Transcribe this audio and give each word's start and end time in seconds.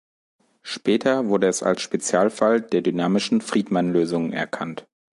Später 0.63 1.27
wurde 1.27 1.45
es 1.47 1.61
als 1.61 1.83
Spezialfall 1.83 2.59
der 2.59 2.81
dynamischen 2.81 3.39
Friedmann-Lösungen 3.39 4.33
erkannt. 4.33 4.87